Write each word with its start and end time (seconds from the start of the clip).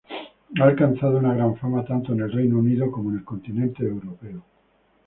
Ha 0.59 0.63
alcanzado 0.65 1.19
una 1.19 1.35
gran 1.35 1.55
fama 1.57 1.83
tanto 1.85 2.13
en 2.13 2.27
Reino 2.27 2.57
Unido, 2.57 2.89
como 2.89 3.11
en 3.11 3.19
el 3.19 3.23
continente 3.23 3.83
europeo. 3.85 4.43